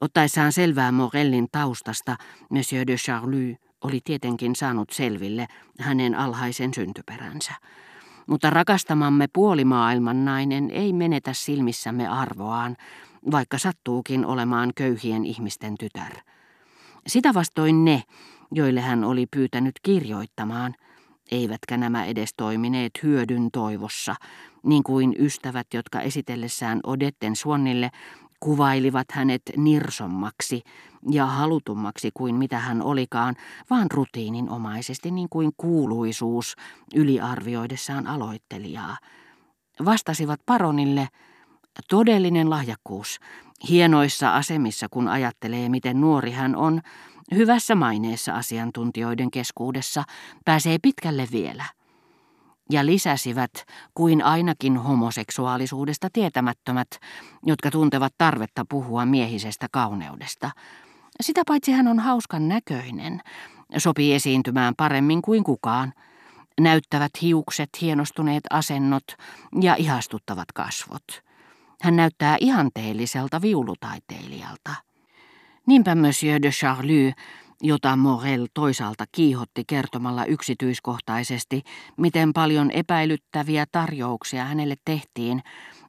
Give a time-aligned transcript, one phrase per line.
[0.00, 2.16] Ottaessaan selvää Morellin taustasta,
[2.50, 5.46] Monsieur de Charlie oli tietenkin saanut selville
[5.80, 7.52] hänen alhaisen syntyperänsä.
[8.26, 12.76] Mutta rakastamamme puolimaailman nainen ei menetä silmissämme arvoaan,
[13.30, 16.12] vaikka sattuukin olemaan köyhien ihmisten tytär.
[17.06, 18.02] Sitä vastoin ne,
[18.52, 20.74] joille hän oli pyytänyt kirjoittamaan,
[21.30, 24.14] eivätkä nämä edes toimineet hyödyn toivossa,
[24.62, 27.90] niin kuin ystävät, jotka esitellessään Odetten Suonnille
[28.40, 30.62] kuvailivat hänet nirsommaksi
[31.10, 33.34] ja halutummaksi kuin mitä hän olikaan,
[33.70, 36.54] vaan rutiininomaisesti niin kuin kuuluisuus
[36.94, 38.96] yliarvioidessaan aloittelijaa.
[39.84, 41.08] Vastasivat paronille
[41.90, 43.18] todellinen lahjakkuus,
[43.68, 46.80] hienoissa asemissa kun ajattelee miten nuori hän on,
[47.34, 50.04] hyvässä maineessa asiantuntijoiden keskuudessa,
[50.44, 51.64] pääsee pitkälle vielä
[52.70, 53.52] ja lisäsivät
[53.94, 56.88] kuin ainakin homoseksuaalisuudesta tietämättömät,
[57.46, 60.50] jotka tuntevat tarvetta puhua miehisestä kauneudesta.
[61.20, 63.20] Sitä paitsi hän on hauskan näköinen,
[63.78, 65.92] sopii esiintymään paremmin kuin kukaan.
[66.60, 69.04] Näyttävät hiukset, hienostuneet asennot
[69.60, 71.04] ja ihastuttavat kasvot.
[71.82, 74.74] Hän näyttää ihanteelliselta viulutaiteilijalta.
[75.66, 77.12] Niinpä Monsieur de Charlie
[77.62, 81.62] jota Morel toisaalta kiihotti kertomalla yksityiskohtaisesti,
[81.96, 85.42] miten paljon epäilyttäviä tarjouksia hänelle tehtiin,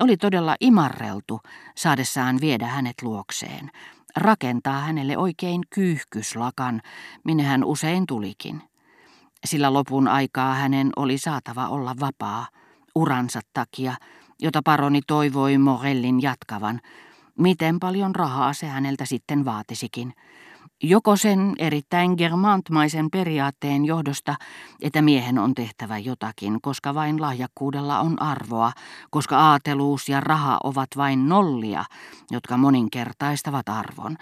[0.00, 1.40] oli todella imarreltu
[1.76, 3.70] saadessaan viedä hänet luokseen,
[4.16, 6.80] rakentaa hänelle oikein kyyhkyslakan,
[7.24, 8.62] minne hän usein tulikin.
[9.44, 12.46] Sillä lopun aikaa hänen oli saatava olla vapaa,
[12.94, 13.94] uransa takia,
[14.42, 16.80] jota paroni toivoi Morellin jatkavan,
[17.38, 20.12] miten paljon rahaa se häneltä sitten vaatisikin–
[20.82, 24.34] Joko sen erittäin germantmaisen periaatteen johdosta,
[24.82, 28.72] että miehen on tehtävä jotakin, koska vain lahjakkuudella on arvoa,
[29.10, 31.84] koska aateluus ja raha ovat vain nollia,
[32.30, 34.16] jotka moninkertaistavat arvon,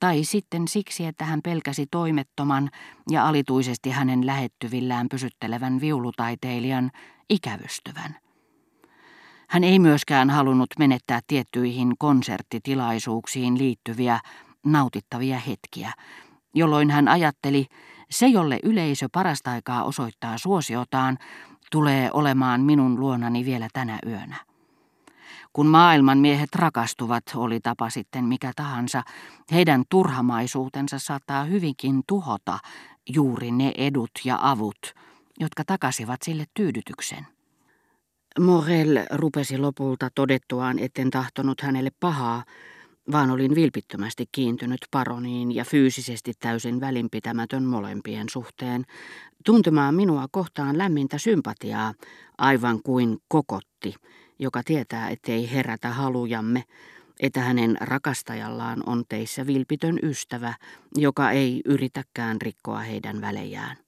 [0.00, 2.70] tai sitten siksi, että hän pelkäsi toimettoman
[3.10, 6.90] ja alituisesti hänen lähettyvillään pysyttelevän viulutaiteilijan
[7.30, 8.16] ikävystyvän.
[9.48, 14.20] Hän ei myöskään halunnut menettää tiettyihin konserttitilaisuuksiin liittyviä
[14.64, 15.92] nautittavia hetkiä,
[16.54, 17.66] jolloin hän ajatteli,
[18.10, 21.18] se jolle yleisö parasta aikaa osoittaa suosiotaan,
[21.70, 24.36] tulee olemaan minun luonani vielä tänä yönä.
[25.52, 29.02] Kun maailman miehet rakastuvat, oli tapa sitten mikä tahansa,
[29.52, 32.58] heidän turhamaisuutensa saattaa hyvinkin tuhota
[33.08, 34.94] juuri ne edut ja avut,
[35.40, 37.26] jotka takasivat sille tyydytyksen.
[38.40, 42.44] Morel rupesi lopulta todettuaan, etten tahtonut hänelle pahaa,
[43.12, 48.84] vaan olin vilpittömästi kiintynyt paroniin ja fyysisesti täysin välinpitämätön molempien suhteen,
[49.44, 51.94] tuntemaan minua kohtaan lämmintä sympatiaa,
[52.38, 53.94] aivan kuin kokotti,
[54.38, 56.64] joka tietää, ettei herätä halujamme,
[57.20, 60.54] että hänen rakastajallaan on teissä vilpitön ystävä,
[60.96, 63.83] joka ei yritäkään rikkoa heidän välejään.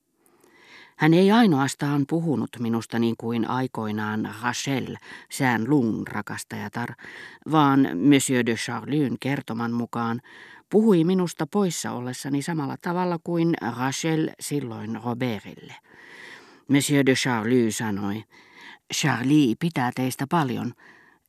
[0.98, 4.96] Hän ei ainoastaan puhunut minusta niin kuin aikoinaan Rachel,
[5.30, 6.94] sään Lung rakastajatar,
[7.50, 10.20] vaan Monsieur de Charlyn kertoman mukaan
[10.70, 15.74] puhui minusta poissa ollessani samalla tavalla kuin Rachel silloin Robertille.
[16.68, 18.24] Monsieur de Charlie sanoi,
[18.94, 20.72] Charlie pitää teistä paljon,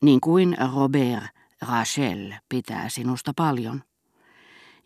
[0.02, 1.24] niin kuin Robert
[1.62, 3.84] Rachel pitää sinusta paljon.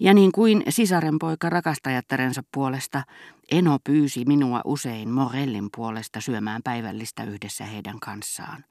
[0.02, 3.04] Ja niin kuin sisarenpoika rakastajattarensa puolesta,
[3.52, 8.66] Eno pyysi minua usein Morellin puolesta syömään päivällistä yhdessä heidän kanssaan.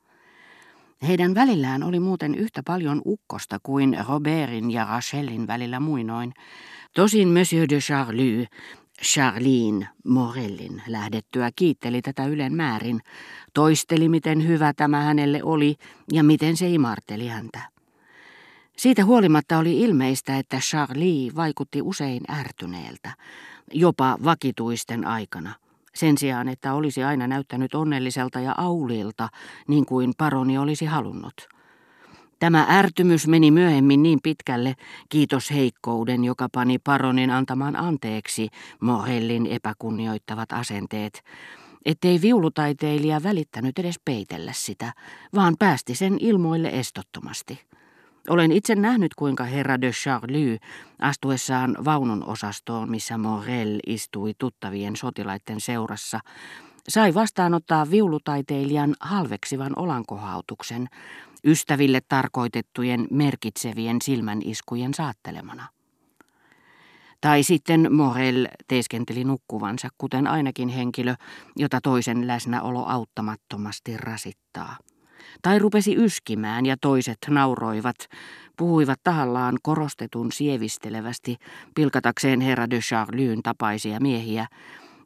[1.09, 6.33] Heidän välillään oli muuten yhtä paljon ukkosta kuin Robertin ja Rachelin välillä muinoin.
[6.95, 8.47] Tosin Monsieur de Charlie,
[9.03, 13.01] Charlene Morellin lähdettyä kiitteli tätä ylen määrin,
[13.55, 15.77] toisteli miten hyvä tämä hänelle oli
[16.13, 17.80] ja miten se imarteli häntä.
[18.81, 23.13] Siitä huolimatta oli ilmeistä, että Charlie vaikutti usein ärtyneeltä,
[23.73, 25.55] jopa vakituisten aikana,
[25.95, 29.29] sen sijaan, että olisi aina näyttänyt onnelliselta ja aulilta,
[29.69, 31.49] niin kuin paroni olisi halunnut.
[32.39, 34.75] Tämä ärtymys meni myöhemmin niin pitkälle,
[35.09, 38.49] kiitos heikkouden, joka pani paronin antamaan anteeksi
[38.81, 41.23] Morellin epäkunnioittavat asenteet,
[41.85, 44.93] ettei viulutaiteilija välittänyt edes peitellä sitä,
[45.35, 47.71] vaan päästi sen ilmoille estottomasti.
[48.29, 50.59] Olen itse nähnyt, kuinka herra de Charlie
[50.99, 56.21] astuessaan vaunun osastoon, missä Morel istui tuttavien sotilaiden seurassa,
[56.89, 60.89] sai vastaanottaa viulutaiteilijan halveksivan olankohautuksen
[61.45, 65.69] ystäville tarkoitettujen merkitsevien silmäniskujen saattelemana.
[67.21, 71.15] Tai sitten Morel teeskenteli nukkuvansa, kuten ainakin henkilö,
[71.57, 74.77] jota toisen läsnäolo auttamattomasti rasittaa.
[75.43, 77.97] Tai rupesi yskimään ja toiset nauroivat,
[78.57, 81.37] puhuivat tahallaan korostetun sievistelevästi,
[81.75, 84.47] pilkatakseen herra de Charlyyn tapaisia miehiä,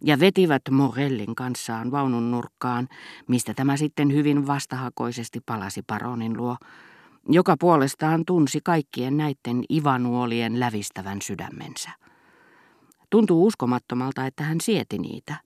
[0.05, 2.89] ja vetivät Morellin kanssaan vaunun nurkkaan,
[3.29, 6.57] mistä tämä sitten hyvin vastahakoisesti palasi paronin luo,
[7.29, 11.91] joka puolestaan tunsi kaikkien näiden ivanuolien lävistävän sydämensä.
[13.11, 15.37] Tuntuu uskomattomalta, että hän sieti niitä.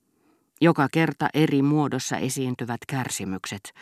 [0.60, 3.72] Joka kerta eri muodossa esiintyvät kärsimykset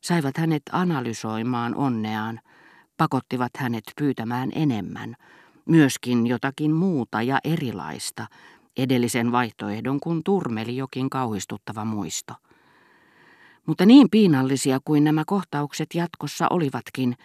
[0.00, 2.40] saivat hänet analysoimaan onneaan,
[2.96, 5.16] pakottivat hänet pyytämään enemmän,
[5.66, 8.26] myöskin jotakin muuta ja erilaista,
[8.76, 12.34] edellisen vaihtoehdon kun turmeli jokin kauhistuttava muisto.
[13.66, 17.16] Mutta niin piinallisia kuin nämä kohtaukset jatkossa olivatkin,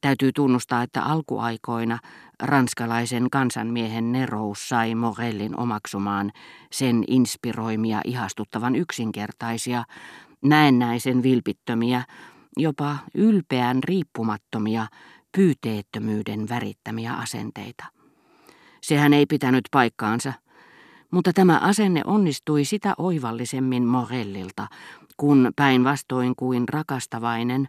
[0.00, 1.98] täytyy tunnustaa, että alkuaikoina
[2.42, 6.32] ranskalaisen kansanmiehen nerous sai Morellin omaksumaan
[6.72, 9.84] sen inspiroimia ihastuttavan yksinkertaisia,
[10.42, 12.02] näennäisen vilpittömiä,
[12.56, 14.86] jopa ylpeän riippumattomia,
[15.36, 17.84] pyyteettömyyden värittämiä asenteita.
[18.82, 20.32] Sehän ei pitänyt paikkaansa,
[21.10, 24.66] mutta tämä asenne onnistui sitä oivallisemmin Morellilta,
[25.16, 27.68] kun päinvastoin kuin rakastavainen,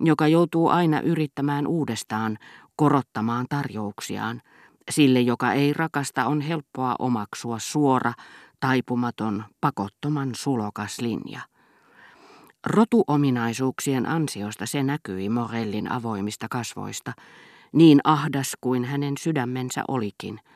[0.00, 2.38] joka joutuu aina yrittämään uudestaan
[2.76, 4.42] korottamaan tarjouksiaan,
[4.90, 8.12] sille joka ei rakasta on helppoa omaksua suora,
[8.60, 11.40] taipumaton, pakottoman sulokas linja.
[12.66, 17.12] Rotuominaisuuksien ansiosta se näkyi Morellin avoimista kasvoista,
[17.72, 20.40] niin ahdas kuin hänen sydämensä olikin–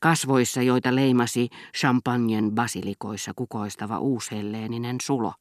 [0.00, 5.32] kasvoissa, joita leimasi champagnen basilikoissa kukoistava uushelleeninen sulo.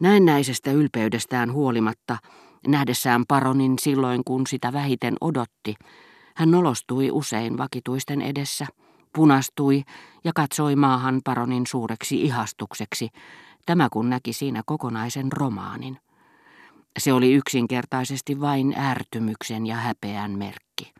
[0.00, 2.18] Näennäisestä ylpeydestään huolimatta,
[2.66, 5.74] nähdessään paronin silloin kun sitä vähiten odotti,
[6.36, 8.66] hän nolostui usein vakituisten edessä,
[9.14, 9.82] punastui
[10.24, 13.08] ja katsoi maahan paronin suureksi ihastukseksi,
[13.66, 15.98] tämä kun näki siinä kokonaisen romaanin.
[16.98, 20.92] Se oli yksinkertaisesti vain ärtymyksen ja häpeän merkki.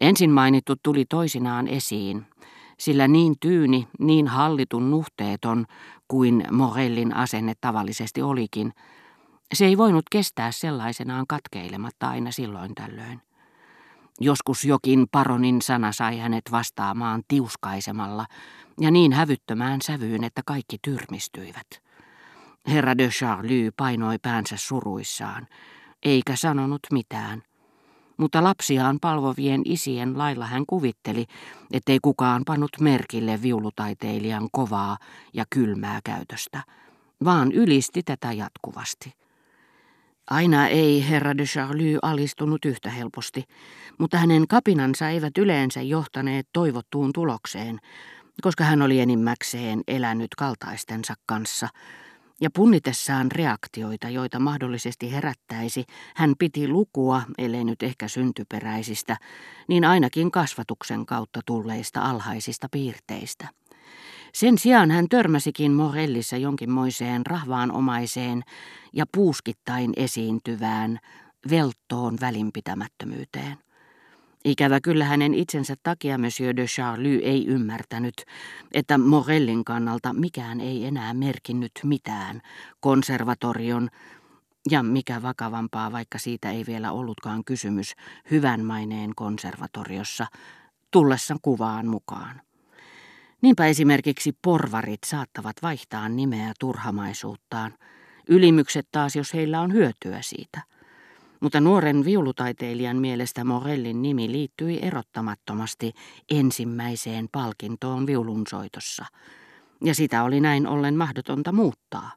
[0.00, 2.26] Ensin mainittu tuli toisinaan esiin,
[2.78, 5.66] sillä niin tyyni, niin hallitun nuhteeton
[6.08, 8.72] kuin Morellin asenne tavallisesti olikin,
[9.54, 13.20] se ei voinut kestää sellaisenaan katkeilematta aina silloin tällöin.
[14.20, 18.26] Joskus jokin paronin sana sai hänet vastaamaan tiuskaisemalla
[18.80, 21.66] ja niin hävyttömään sävyyn, että kaikki tyrmistyivät.
[22.68, 25.46] Herra de Charlie painoi päänsä suruissaan,
[26.02, 27.42] eikä sanonut mitään–
[28.22, 31.24] mutta lapsiaan palvovien isien lailla hän kuvitteli,
[31.72, 34.96] ettei kukaan pannut merkille viulutaiteilijan kovaa
[35.32, 36.62] ja kylmää käytöstä,
[37.24, 39.12] vaan ylisti tätä jatkuvasti.
[40.30, 43.44] Aina ei herra de Charlie alistunut yhtä helposti,
[43.98, 47.78] mutta hänen kapinansa eivät yleensä johtaneet toivottuun tulokseen,
[48.42, 51.68] koska hän oli enimmäkseen elänyt kaltaistensa kanssa–
[52.42, 55.84] ja punnitessaan reaktioita, joita mahdollisesti herättäisi,
[56.16, 59.16] hän piti lukua, ellei nyt ehkä syntyperäisistä,
[59.68, 63.48] niin ainakin kasvatuksen kautta tulleista alhaisista piirteistä.
[64.34, 68.42] Sen sijaan hän törmäsikin Morellissa jonkinmoiseen rahvaanomaiseen
[68.92, 70.98] ja puuskittain esiintyvään
[71.50, 73.58] velttoon välinpitämättömyyteen.
[74.44, 78.14] Ikävä kyllä hänen itsensä takia Monsieur de Charlie ei ymmärtänyt,
[78.74, 82.40] että Morellin kannalta mikään ei enää merkinnyt mitään
[82.80, 83.88] konservatorion
[84.70, 87.94] ja mikä vakavampaa, vaikka siitä ei vielä ollutkaan kysymys,
[88.30, 90.26] hyvän maineen konservatoriossa,
[90.90, 92.40] tullessa kuvaan mukaan.
[93.42, 97.74] Niinpä esimerkiksi porvarit saattavat vaihtaa nimeä turhamaisuuttaan,
[98.28, 100.62] ylimykset taas, jos heillä on hyötyä siitä–
[101.42, 105.92] mutta nuoren viulutaiteilijan mielestä Morellin nimi liittyi erottamattomasti
[106.30, 109.04] ensimmäiseen palkintoon viulunsoitossa,
[109.84, 112.10] ja sitä oli näin ollen mahdotonta muuttaa.